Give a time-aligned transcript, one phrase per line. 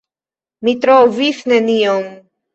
[0.67, 2.11] Mi trovis nenion.